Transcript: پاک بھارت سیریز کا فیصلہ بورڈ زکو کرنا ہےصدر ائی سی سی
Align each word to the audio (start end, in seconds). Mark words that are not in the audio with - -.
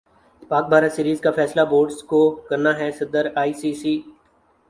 پاک 0.49 0.65
بھارت 0.69 0.91
سیریز 0.95 1.19
کا 1.21 1.31
فیصلہ 1.37 1.63
بورڈ 1.71 1.89
زکو 1.97 2.21
کرنا 2.47 2.71
ہےصدر 2.79 3.25
ائی 3.41 3.53
سی 3.61 3.71
سی 3.81 3.93